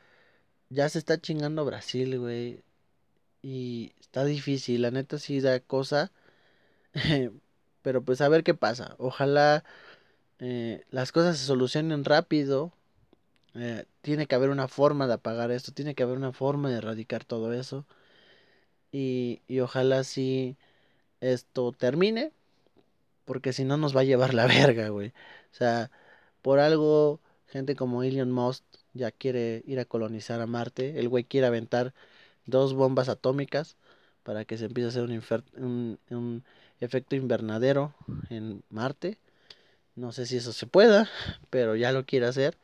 ya 0.69 0.89
se 0.89 0.99
está 0.99 1.19
chingando 1.21 1.65
Brasil, 1.65 2.19
güey. 2.19 2.63
Y 3.43 3.93
está 4.01 4.25
difícil, 4.25 4.83
la 4.83 4.91
neta 4.91 5.19
sí 5.19 5.41
da 5.41 5.59
cosa. 5.61 6.11
Pero 7.81 8.03
pues 8.03 8.21
a 8.21 8.29
ver 8.29 8.43
qué 8.43 8.53
pasa. 8.53 8.95
Ojalá 8.99 9.63
eh, 10.39 10.83
las 10.91 11.11
cosas 11.11 11.37
se 11.37 11.45
solucionen 11.45 12.05
rápido. 12.05 12.73
Eh, 13.55 13.85
tiene 14.01 14.27
que 14.27 14.35
haber 14.35 14.49
una 14.51 14.67
forma 14.67 15.07
de 15.07 15.13
apagar 15.15 15.51
esto. 15.51 15.71
Tiene 15.73 15.95
que 15.95 16.03
haber 16.03 16.17
una 16.17 16.33
forma 16.33 16.69
de 16.69 16.77
erradicar 16.77 17.25
todo 17.25 17.53
eso. 17.53 17.85
Y, 18.91 19.41
y 19.47 19.59
ojalá 19.61 20.03
si 20.03 20.57
esto 21.21 21.71
termine. 21.73 22.31
Porque 23.25 23.53
si 23.53 23.63
no 23.65 23.77
nos 23.77 23.95
va 23.95 24.01
a 24.01 24.03
llevar 24.05 24.33
la 24.33 24.47
verga, 24.47 24.89
güey. 24.89 25.09
O 25.09 25.55
sea, 25.55 25.91
por 26.41 26.59
algo, 26.59 27.21
gente 27.47 27.75
como 27.75 28.03
Elon 28.03 28.31
Musk 28.31 28.63
ya 28.93 29.11
quiere 29.11 29.63
ir 29.67 29.79
a 29.79 29.85
colonizar 29.85 30.41
a 30.41 30.47
Marte. 30.47 30.99
El 30.99 31.09
güey 31.09 31.23
quiere 31.25 31.47
aventar 31.47 31.93
dos 32.45 32.73
bombas 32.75 33.09
atómicas 33.09 33.77
para 34.23 34.45
que 34.45 34.57
se 34.57 34.65
empiece 34.65 34.87
a 34.87 34.89
hacer 34.89 35.03
un, 35.57 35.99
un 36.09 36.43
efecto 36.81 37.15
invernadero 37.15 37.93
en 38.29 38.63
Marte. 38.69 39.17
No 39.95 40.11
sé 40.11 40.25
si 40.25 40.37
eso 40.37 40.51
se 40.51 40.67
pueda, 40.67 41.09
pero 41.49 41.75
ya 41.75 41.91
lo 41.91 42.05
quiere 42.05 42.25
hacer. 42.25 42.57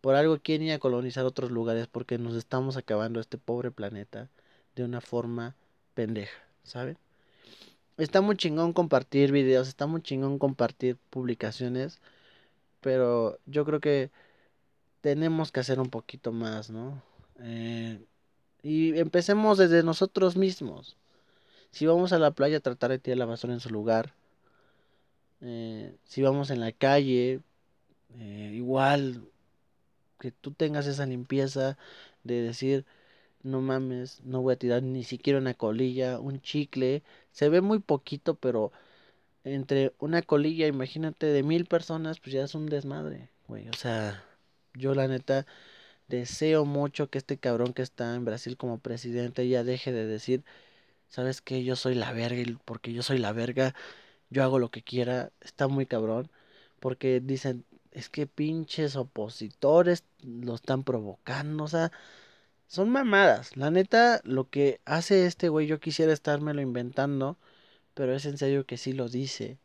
Por 0.00 0.14
algo 0.14 0.38
quiere 0.38 0.64
ir 0.64 0.72
a 0.72 0.78
colonizar 0.78 1.24
otros 1.24 1.50
lugares 1.50 1.86
porque 1.86 2.18
nos 2.18 2.34
estamos 2.34 2.76
acabando 2.76 3.20
este 3.20 3.38
pobre 3.38 3.70
planeta 3.70 4.28
de 4.74 4.84
una 4.84 5.00
forma 5.00 5.54
pendeja, 5.94 6.38
¿saben? 6.64 6.96
Está 7.98 8.20
muy 8.20 8.36
chingón 8.36 8.72
compartir 8.72 9.32
videos, 9.32 9.68
está 9.68 9.86
muy 9.86 10.02
chingón 10.02 10.38
compartir 10.38 10.96
publicaciones, 11.10 12.00
pero 12.80 13.38
yo 13.46 13.64
creo 13.64 13.80
que 13.80 14.10
tenemos 15.02 15.52
que 15.52 15.60
hacer 15.60 15.78
un 15.78 15.90
poquito 15.90 16.32
más, 16.32 16.70
¿no? 16.70 17.02
Eh, 17.40 18.00
y 18.62 18.98
empecemos 18.98 19.58
desde 19.58 19.82
nosotros 19.82 20.36
mismos. 20.36 20.96
Si 21.72 21.86
vamos 21.86 22.12
a 22.12 22.18
la 22.18 22.32
playa, 22.32 22.60
tratar 22.60 22.90
de 22.90 22.98
tirar 22.98 23.18
la 23.18 23.26
basura 23.26 23.54
en 23.54 23.60
su 23.60 23.70
lugar. 23.70 24.14
Eh, 25.40 25.96
si 26.04 26.22
vamos 26.22 26.50
en 26.50 26.60
la 26.60 26.72
calle, 26.72 27.40
eh, 28.18 28.50
igual 28.54 29.24
que 30.20 30.30
tú 30.32 30.52
tengas 30.52 30.86
esa 30.86 31.06
limpieza 31.06 31.78
de 32.24 32.42
decir, 32.42 32.86
no 33.42 33.60
mames, 33.60 34.20
no 34.24 34.42
voy 34.42 34.54
a 34.54 34.58
tirar 34.58 34.82
ni 34.82 35.04
siquiera 35.04 35.38
una 35.38 35.54
colilla, 35.54 36.20
un 36.20 36.40
chicle. 36.42 37.02
Se 37.32 37.48
ve 37.48 37.60
muy 37.60 37.80
poquito, 37.80 38.34
pero 38.36 38.72
entre 39.44 39.94
una 39.98 40.22
colilla, 40.22 40.66
imagínate, 40.66 41.26
de 41.26 41.42
mil 41.42 41.66
personas, 41.66 42.20
pues 42.20 42.34
ya 42.34 42.44
es 42.44 42.54
un 42.54 42.66
desmadre, 42.66 43.30
güey. 43.48 43.68
O 43.68 43.74
sea, 43.74 44.24
yo 44.74 44.94
la 44.94 45.08
neta 45.08 45.46
deseo 46.08 46.64
mucho 46.64 47.10
que 47.10 47.18
este 47.18 47.38
cabrón 47.38 47.72
que 47.74 47.82
está 47.82 48.14
en 48.14 48.24
Brasil 48.24 48.56
como 48.56 48.78
presidente 48.78 49.48
ya 49.48 49.64
deje 49.64 49.92
de 49.92 50.06
decir 50.06 50.44
¿sabes 51.12 51.42
qué? 51.42 51.62
Yo 51.64 51.76
soy 51.76 51.94
la 51.94 52.12
verga 52.12 52.40
y 52.40 52.56
porque 52.64 52.92
yo 52.94 53.02
soy 53.02 53.18
la 53.18 53.32
verga, 53.32 53.74
yo 54.30 54.42
hago 54.44 54.58
lo 54.58 54.70
que 54.70 54.82
quiera, 54.82 55.32
está 55.42 55.68
muy 55.68 55.86
cabrón, 55.86 56.30
porque 56.80 57.20
dicen, 57.20 57.66
es 57.92 58.08
que 58.10 58.26
pinches 58.26 58.96
opositores 58.96 60.04
lo 60.22 60.54
están 60.56 60.84
provocando, 60.84 61.64
o 61.64 61.68
sea, 61.68 61.92
son 62.68 62.90
mamadas. 62.90 63.56
La 63.56 63.70
neta, 63.70 64.22
lo 64.24 64.50
que 64.50 64.80
hace 64.86 65.26
este 65.26 65.48
güey, 65.50 65.66
yo 65.68 65.80
quisiera 65.80 66.12
estármelo 66.14 66.62
inventando, 66.62 67.38
pero 67.94 68.14
es 68.14 68.26
en 68.26 68.38
serio 68.38 68.66
que 68.66 68.78
sí 68.78 68.92
lo 68.94 69.08
dice. 69.08 69.58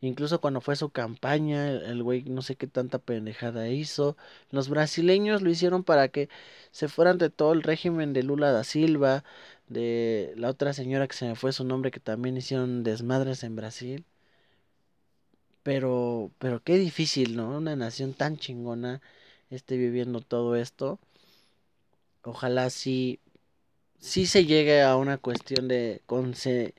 Incluso 0.00 0.40
cuando 0.40 0.60
fue 0.60 0.76
su 0.76 0.90
campaña, 0.90 1.70
el 1.70 2.02
güey 2.02 2.22
no 2.24 2.42
sé 2.42 2.56
qué 2.56 2.66
tanta 2.66 2.98
pendejada 2.98 3.68
hizo. 3.68 4.16
Los 4.50 4.68
brasileños 4.68 5.42
lo 5.42 5.50
hicieron 5.50 5.84
para 5.84 6.08
que 6.08 6.28
se 6.70 6.88
fueran 6.88 7.18
de 7.18 7.30
todo 7.30 7.52
el 7.52 7.62
régimen 7.62 8.12
de 8.12 8.22
Lula 8.22 8.52
da 8.52 8.64
Silva, 8.64 9.24
de 9.68 10.32
la 10.36 10.50
otra 10.50 10.72
señora 10.72 11.08
que 11.08 11.16
se 11.16 11.26
me 11.26 11.34
fue 11.36 11.52
su 11.52 11.64
nombre, 11.64 11.90
que 11.90 12.00
también 12.00 12.36
hicieron 12.36 12.82
desmadres 12.84 13.42
en 13.44 13.56
Brasil. 13.56 14.04
Pero, 15.62 16.30
pero 16.38 16.62
qué 16.62 16.78
difícil, 16.78 17.36
¿no? 17.36 17.56
Una 17.56 17.76
nación 17.76 18.14
tan 18.14 18.36
chingona 18.38 19.00
esté 19.50 19.76
viviendo 19.76 20.20
todo 20.20 20.56
esto. 20.56 20.98
Ojalá 22.22 22.70
sí, 22.70 23.20
sí 23.98 24.26
se 24.26 24.46
llegue 24.46 24.82
a 24.82 24.96
una 24.96 25.18
cuestión 25.18 25.68
de... 25.68 26.02
Conce... 26.06 26.74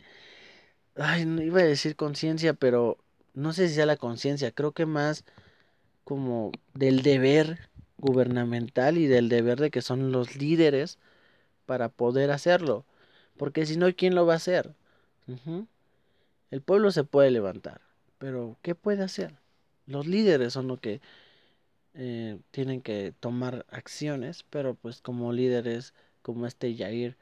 Ay, 0.96 1.26
no 1.26 1.42
iba 1.42 1.62
a 1.62 1.64
decir 1.64 1.96
conciencia, 1.96 2.54
pero 2.54 2.98
no 3.38 3.54
sé 3.54 3.68
si 3.68 3.76
sea 3.76 3.86
la 3.86 3.98
conciencia, 3.98 4.52
creo 4.52 4.72
que 4.72 4.88
más 4.88 5.24
como 6.04 6.52
del 6.74 7.04
deber 7.04 7.70
gubernamental 8.00 8.98
y 8.98 9.06
del 9.06 9.30
deber 9.30 9.60
de 9.60 9.70
que 9.70 9.84
son 9.84 10.12
los 10.12 10.36
líderes 10.36 10.98
para 11.68 11.90
poder 11.90 12.32
hacerlo. 12.32 12.84
Porque 13.38 13.68
si 13.68 13.78
no, 13.78 13.94
¿quién 13.94 14.16
lo 14.16 14.26
va 14.26 14.34
a 14.34 14.38
hacer? 14.38 14.74
El 16.50 16.62
pueblo 16.62 16.90
se 16.92 17.04
puede 17.04 17.30
levantar, 17.30 17.82
pero 18.18 18.58
¿qué 18.64 18.74
puede 18.74 19.04
hacer? 19.04 19.36
Los 19.86 20.08
líderes 20.08 20.54
son 20.54 20.68
los 20.68 20.80
que 20.80 21.00
eh, 21.94 22.40
tienen 22.50 22.82
que 22.82 23.14
tomar 23.20 23.68
acciones, 23.70 24.46
pero 24.50 24.74
pues 24.74 25.00
como 25.02 25.32
líderes 25.32 25.94
como 26.24 26.48
este 26.48 26.76
Jair, 26.76 27.18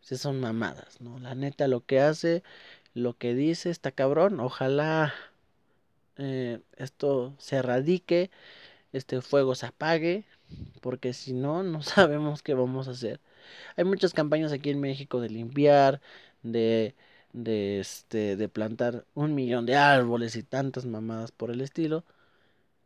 se 0.00 0.16
son 0.16 0.38
mamadas, 0.40 1.00
¿no? 1.00 1.18
La 1.18 1.34
neta 1.34 1.66
lo 1.66 1.84
que 1.84 2.00
hace, 2.00 2.44
lo 2.94 3.18
que 3.18 3.34
dice 3.34 3.70
está 3.70 3.90
cabrón, 3.90 4.38
ojalá 4.38 5.12
eh, 6.20 6.60
esto 6.76 7.34
se 7.38 7.56
erradique, 7.56 8.30
este 8.92 9.22
fuego 9.22 9.54
se 9.54 9.66
apague, 9.66 10.24
porque 10.82 11.12
si 11.14 11.32
no, 11.32 11.62
no 11.62 11.82
sabemos 11.84 12.42
qué 12.42 12.54
vamos 12.54 12.88
a 12.88 12.92
hacer. 12.92 13.20
Hay 13.76 13.84
muchas 13.84 14.14
campañas 14.14 14.52
aquí 14.52 14.70
en 14.70 14.80
México 14.80 15.20
de 15.20 15.30
limpiar, 15.30 16.00
de, 16.42 16.94
de, 17.32 17.80
este, 17.80 18.36
de 18.36 18.48
plantar 18.48 19.04
un 19.14 19.34
millón 19.34 19.66
de 19.66 19.76
árboles 19.76 20.36
y 20.36 20.42
tantas 20.42 20.86
mamadas 20.86 21.32
por 21.32 21.50
el 21.50 21.60
estilo. 21.62 22.04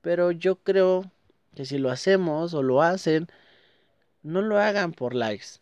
Pero 0.02 0.32
yo 0.32 0.56
creo 0.56 1.10
que 1.56 1.66
si 1.66 1.78
lo 1.78 1.90
hacemos 1.90 2.54
o 2.54 2.62
lo 2.62 2.82
hacen, 2.82 3.28
no 4.22 4.42
lo 4.42 4.58
hagan 4.58 4.92
por 4.92 5.14
likes, 5.14 5.60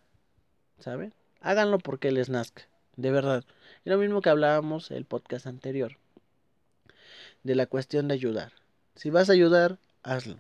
¿saben? 0.79 1.15
Háganlo 1.41 1.79
porque 1.79 2.13
les 2.13 2.29
nazca. 2.31 2.65
De 2.97 3.11
verdad. 3.11 3.45
Y 3.85 3.91
lo 3.91 3.99
mismo 3.99 4.21
que 4.21 4.31
hablábamos 4.31 4.91
el 4.91 5.05
podcast 5.07 5.47
anterior. 5.47 5.97
De 7.43 7.55
la 7.55 7.67
cuestión 7.67 8.09
de 8.09 8.15
ayudar. 8.15 8.53
Si 8.95 9.11
vas 9.11 9.29
a 9.29 9.33
ayudar, 9.33 9.79
hazlo. 10.03 10.37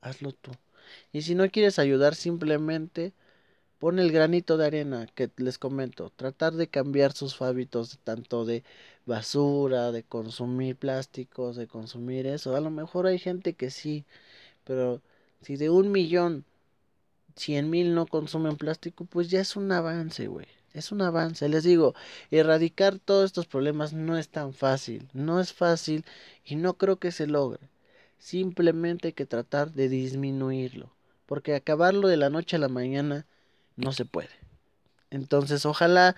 Hazlo 0.00 0.32
tú. 0.32 0.52
Y 1.12 1.22
si 1.22 1.34
no 1.34 1.48
quieres 1.50 1.78
ayudar, 1.78 2.14
simplemente 2.14 3.12
pon 3.78 3.98
el 3.98 4.12
granito 4.12 4.56
de 4.56 4.66
arena 4.66 5.06
que 5.14 5.30
les 5.36 5.58
comento. 5.58 6.10
Tratar 6.16 6.54
de 6.54 6.68
cambiar 6.68 7.12
sus 7.12 7.40
hábitos 7.42 7.98
tanto 8.04 8.44
de 8.44 8.64
basura, 9.06 9.92
de 9.92 10.02
consumir 10.02 10.76
plásticos, 10.76 11.56
de 11.56 11.66
consumir 11.66 12.26
eso. 12.26 12.56
A 12.56 12.60
lo 12.60 12.70
mejor 12.70 13.06
hay 13.06 13.18
gente 13.18 13.54
que 13.54 13.70
sí, 13.70 14.04
pero 14.64 15.02
si 15.42 15.56
de 15.56 15.70
un 15.70 15.92
millón, 15.92 16.44
cien 17.36 17.70
mil 17.70 17.94
no 17.94 18.06
consumen 18.06 18.56
plástico, 18.56 19.04
pues 19.04 19.30
ya 19.30 19.40
es 19.40 19.56
un 19.56 19.72
avance, 19.72 20.26
güey. 20.28 20.46
Es 20.72 20.92
un 20.92 21.02
avance. 21.02 21.48
Les 21.48 21.64
digo, 21.64 21.94
erradicar 22.30 22.98
todos 22.98 23.24
estos 23.26 23.46
problemas 23.46 23.92
no 23.92 24.16
es 24.16 24.28
tan 24.28 24.54
fácil. 24.54 25.08
No 25.12 25.40
es 25.40 25.52
fácil 25.52 26.04
y 26.44 26.56
no 26.56 26.74
creo 26.74 26.96
que 26.98 27.12
se 27.12 27.26
logre. 27.26 27.68
Simplemente 28.18 29.08
hay 29.08 29.12
que 29.14 29.26
tratar 29.26 29.72
de 29.72 29.88
disminuirlo. 29.88 30.90
Porque 31.26 31.54
acabarlo 31.54 32.08
de 32.08 32.16
la 32.16 32.30
noche 32.30 32.56
a 32.56 32.60
la 32.60 32.68
mañana 32.68 33.26
no 33.76 33.92
se 33.92 34.04
puede. 34.04 34.30
Entonces, 35.10 35.66
ojalá 35.66 36.16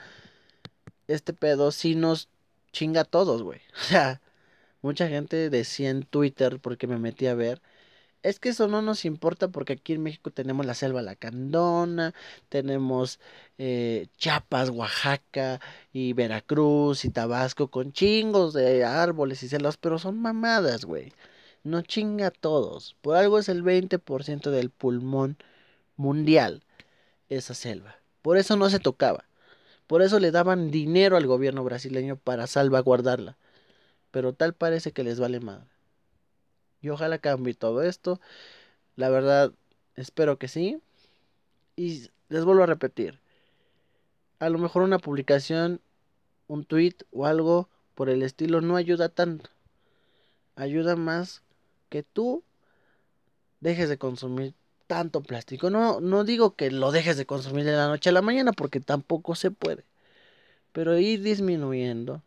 este 1.09 1.33
pedo 1.33 1.73
sí 1.73 1.95
nos 1.95 2.29
chinga 2.73 3.03
a 3.03 3.05
todos, 3.05 3.43
güey. 3.43 3.61
O 3.81 3.85
sea, 3.85 4.21
mucha 4.83 5.09
gente 5.09 5.51
decía 5.51 5.91
en 5.91 6.03
Twitter, 6.05 6.59
porque 6.61 6.87
me 6.87 6.99
metí 6.99 7.27
a 7.27 7.35
ver, 7.35 7.61
es 8.23 8.39
que 8.41 8.51
eso 8.51 8.69
no 8.69 8.83
nos 8.83 9.05
importa 9.05 9.49
porque 9.49 9.75
aquí 9.75 9.95
en 9.95 10.03
México 10.03 10.31
tenemos 10.31 10.67
la 10.67 10.75
selva 10.75 11.03
lacandona, 11.03 12.15
tenemos 12.49 13.19
eh, 13.59 14.07
Chiapas, 14.17 14.71
Oaxaca 14.71 15.61
y 15.93 16.13
Veracruz 16.13 17.05
y 17.05 17.11
Tabasco 17.11 17.69
con 17.69 17.93
chingos 17.93 18.53
de 18.55 18.85
árboles 18.85 19.43
y 19.43 19.49
selvas, 19.49 19.77
pero 19.77 19.99
son 19.99 20.21
mamadas, 20.21 20.85
güey. 20.85 21.13
No 21.65 21.83
chinga 21.83 22.29
a 22.29 22.31
todos. 22.31 22.97
Por 23.03 23.17
algo 23.17 23.39
es 23.39 23.49
el 23.49 23.63
20% 23.63 24.51
del 24.51 24.71
pulmón 24.71 25.37
mundial 25.97 26.63
esa 27.29 27.55
selva. 27.55 27.97
Por 28.23 28.37
eso 28.39 28.57
no 28.57 28.71
se 28.71 28.79
tocaba. 28.81 29.25
Por 29.87 30.03
eso 30.03 30.21
le 30.21 30.31
daban 30.31 30.71
dinero 30.71 31.17
al 31.17 31.27
gobierno 31.27 31.65
brasileño 31.65 32.17
para 32.17 32.47
salvaguardarla. 32.47 33.37
Pero 34.11 34.33
tal 34.35 34.55
parece 34.55 34.93
que 34.93 35.05
les 35.05 35.21
vale 35.21 35.41
madre. 35.41 35.67
Y 36.83 36.91
ojalá 36.91 37.19
cambie 37.19 37.55
todo 37.55 37.83
esto. 37.83 38.21
La 38.97 39.09
verdad, 39.09 39.53
espero 39.95 40.39
que 40.39 40.49
sí. 40.49 40.81
Y 41.77 42.09
les 42.29 42.45
vuelvo 42.45 42.65
a 42.65 42.67
repetir. 42.67 43.21
A 44.41 44.49
lo 44.51 44.59
mejor 44.59 44.83
una 44.83 44.99
publicación, 44.99 45.81
un 46.49 46.65
tweet 46.65 46.97
o 47.13 47.27
algo 47.27 47.69
por 47.95 48.11
el 48.11 48.23
estilo 48.23 48.61
no 48.61 48.77
ayuda 48.77 49.09
tanto. 49.09 49.49
Ayuda 50.57 50.97
más 50.97 51.43
que 51.89 52.03
tú 52.03 52.43
dejes 53.61 53.89
de 53.89 53.99
consumir 53.99 54.55
tanto 54.89 55.23
plástico. 55.23 55.71
No, 55.71 56.01
no 56.01 56.25
digo 56.25 56.57
que 56.57 56.71
lo 56.71 56.91
dejes 56.91 57.17
de 57.17 57.27
consumir 57.27 57.65
de 57.65 57.73
la 57.73 57.87
noche 57.87 58.11
a 58.11 58.13
la 58.13 58.23
mañana 58.23 58.53
porque 58.53 58.81
tampoco 58.81 59.37
se 59.37 59.51
puede. 59.51 59.85
Pero 60.73 60.99
ir 60.99 61.23
disminuyendo, 61.23 62.23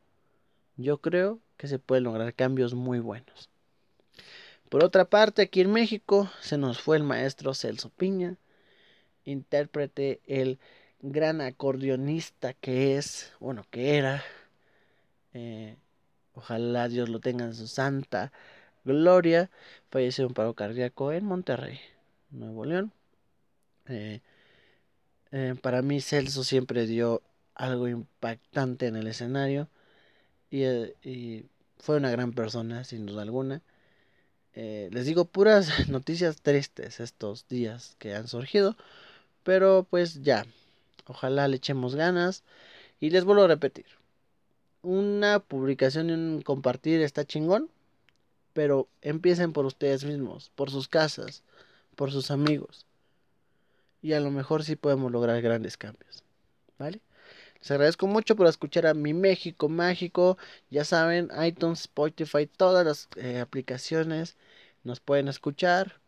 yo 0.78 1.00
creo 1.00 1.40
que 1.58 1.68
se 1.68 1.80
pueden 1.80 2.06
lograr 2.06 2.34
cambios 2.34 2.74
muy 2.74 3.00
buenos. 3.00 3.50
Por 4.76 4.84
otra 4.84 5.06
parte, 5.06 5.44
aquí 5.44 5.62
en 5.62 5.72
México 5.72 6.30
se 6.42 6.58
nos 6.58 6.82
fue 6.82 6.98
el 6.98 7.04
maestro 7.04 7.54
Celso 7.54 7.90
Piña, 7.92 8.36
intérprete, 9.24 10.20
el 10.28 10.60
gran 11.00 11.40
acordeonista 11.40 12.52
que 12.52 12.98
es, 12.98 13.32
bueno, 13.40 13.66
que 13.72 13.96
era. 13.96 14.22
Eh, 15.34 15.78
ojalá 16.34 16.90
Dios 16.90 17.08
lo 17.08 17.22
tenga 17.22 17.46
en 17.46 17.56
su 17.56 17.68
santa 17.68 18.34
gloria. 18.84 19.50
Falleció 19.92 20.26
en 20.26 20.32
un 20.32 20.34
paro 20.34 20.56
cardíaco 20.56 21.14
en 21.14 21.24
Monterrey. 21.24 21.80
Nuevo 22.32 22.66
León. 22.66 22.92
Eh, 23.88 24.20
eh, 25.32 25.56
para 25.62 25.84
mí 25.84 26.02
Celso 26.02 26.44
siempre 26.44 26.86
dio 26.86 27.22
algo 27.54 27.88
impactante 27.88 28.88
en 28.88 28.98
el 28.98 29.08
escenario 29.08 29.70
y, 30.52 31.46
fue 31.80 31.96
una 31.96 32.12
gran 32.12 32.34
persona, 32.34 32.84
sin 32.84 33.06
duda 33.06 33.22
alguna. 33.22 33.62
Les 34.56 35.06
digo 35.06 35.26
puras 35.26 35.70
noticias 35.90 36.42
tristes 36.42 37.00
estos 37.00 37.48
días 37.48 37.96
que 38.00 38.16
han 38.16 38.28
surgido, 38.28 38.76
pero 39.44 39.86
pues 39.90 40.24
ya, 40.24 40.46
ojalá 41.06 41.48
le 41.48 41.58
echemos 41.58 41.96
ganas 41.96 42.44
y 43.00 43.10
les 43.10 43.24
vuelvo 43.24 43.44
a 43.44 43.48
repetir. 43.48 43.86
Una 44.82 45.40
publicación 45.40 46.10
y 46.10 46.14
un 46.14 46.42
compartir 46.42 47.02
está 47.02 47.26
chingón, 47.26 47.70
pero 48.54 48.88
empiecen 49.02 49.52
por 49.52 49.66
ustedes 49.66 50.06
mismos, 50.06 50.52
por 50.56 50.72
sus 50.72 50.88
casas 50.88 51.44
por 51.96 52.12
sus 52.12 52.32
amigos. 52.32 52.86
Y 54.02 54.14
a 54.14 54.20
lo 54.20 54.30
mejor 54.30 54.64
sí 54.64 54.76
podemos 54.76 55.12
lograr 55.12 55.42
grandes 55.42 55.78
cambios. 55.78 56.24
¿Vale? 56.78 57.00
Les 57.60 57.72
agradezco 57.72 58.08
mucho 58.08 58.36
por 58.36 58.48
escuchar 58.48 58.86
a 58.88 58.94
mi 58.94 59.14
México 59.14 59.70
Mágico. 59.70 60.38
Ya 60.70 60.86
saben, 60.86 61.30
iTunes, 61.44 61.82
Spotify, 61.82 62.48
todas 62.48 62.86
las 62.86 63.10
eh, 63.18 63.40
aplicaciones 63.40 64.38
nos 64.84 65.00
pueden 65.00 65.28
escuchar. 65.28 66.00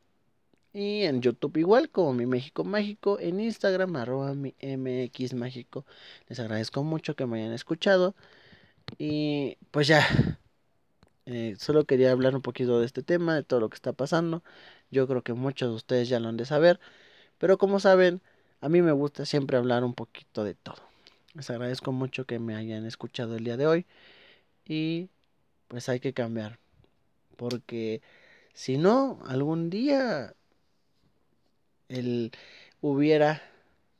Y 0.73 1.03
en 1.03 1.21
YouTube 1.21 1.57
igual 1.57 1.89
como 1.89 2.13
mi 2.13 2.25
México 2.25 2.63
Mágico. 2.63 3.19
En 3.19 3.39
Instagram 3.39 3.95
arroba 3.95 4.33
mi 4.35 4.53
MX 4.61 5.33
Mágico. 5.33 5.85
Les 6.29 6.39
agradezco 6.39 6.83
mucho 6.83 7.15
que 7.15 7.25
me 7.25 7.39
hayan 7.41 7.53
escuchado. 7.53 8.15
Y 8.97 9.57
pues 9.71 9.87
ya. 9.87 10.05
Eh, 11.29 11.55
solo 11.59 11.83
quería 11.85 12.13
hablar 12.13 12.35
un 12.35 12.41
poquito 12.41 12.79
de 12.79 12.85
este 12.85 13.03
tema, 13.03 13.35
de 13.35 13.43
todo 13.43 13.59
lo 13.59 13.69
que 13.69 13.75
está 13.75 13.91
pasando. 13.91 14.43
Yo 14.91 15.07
creo 15.07 15.23
que 15.23 15.33
muchos 15.33 15.69
de 15.69 15.75
ustedes 15.75 16.07
ya 16.09 16.21
lo 16.21 16.29
han 16.29 16.37
de 16.37 16.45
saber. 16.45 16.79
Pero 17.37 17.57
como 17.57 17.79
saben, 17.81 18.21
a 18.61 18.69
mí 18.69 18.81
me 18.81 18.93
gusta 18.93 19.25
siempre 19.25 19.57
hablar 19.57 19.83
un 19.83 19.93
poquito 19.93 20.43
de 20.45 20.55
todo. 20.55 20.77
Les 21.37 21.49
agradezco 21.51 21.91
mucho 21.91 22.25
que 22.25 22.39
me 22.39 22.55
hayan 22.55 22.85
escuchado 22.87 23.35
el 23.35 23.43
día 23.43 23.57
de 23.57 23.67
hoy. 23.67 23.85
Y 24.65 25.09
pues 25.67 25.87
hay 25.87 25.99
que 25.99 26.13
cambiar. 26.13 26.59
Porque 27.37 28.01
si 28.53 28.77
no, 28.77 29.19
algún 29.27 29.69
día 29.69 30.33
el 31.89 32.31
hubiera, 32.81 33.43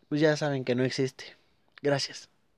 pues 0.10 0.20
ya 0.22 0.36
saben 0.36 0.66
que 0.66 0.76
no 0.76 0.84
existe. 0.84 1.36
Gracias. 1.84 2.30